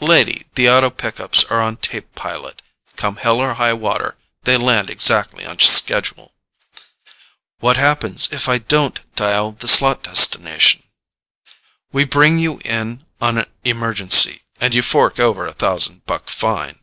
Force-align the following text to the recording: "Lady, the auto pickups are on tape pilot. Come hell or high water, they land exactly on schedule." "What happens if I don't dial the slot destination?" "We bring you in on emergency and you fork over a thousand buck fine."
"Lady, 0.00 0.46
the 0.56 0.68
auto 0.68 0.90
pickups 0.90 1.44
are 1.44 1.60
on 1.62 1.76
tape 1.76 2.12
pilot. 2.16 2.60
Come 2.96 3.18
hell 3.18 3.38
or 3.38 3.54
high 3.54 3.72
water, 3.72 4.18
they 4.42 4.56
land 4.56 4.90
exactly 4.90 5.46
on 5.46 5.60
schedule." 5.60 6.34
"What 7.60 7.76
happens 7.76 8.28
if 8.32 8.48
I 8.48 8.58
don't 8.58 8.98
dial 9.14 9.52
the 9.52 9.68
slot 9.68 10.02
destination?" 10.02 10.82
"We 11.92 12.02
bring 12.02 12.40
you 12.40 12.60
in 12.64 13.06
on 13.20 13.46
emergency 13.62 14.42
and 14.60 14.74
you 14.74 14.82
fork 14.82 15.20
over 15.20 15.46
a 15.46 15.52
thousand 15.52 16.04
buck 16.04 16.28
fine." 16.30 16.80